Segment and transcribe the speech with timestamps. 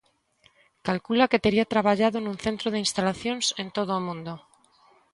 [0.87, 4.33] Calcula que tería traballado nun cento de instalacións en todo mundo.